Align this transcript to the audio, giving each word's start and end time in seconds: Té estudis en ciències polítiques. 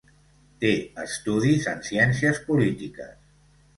Té 0.63 0.69
estudis 1.03 1.67
en 1.73 1.85
ciències 1.91 2.41
polítiques. 2.51 3.15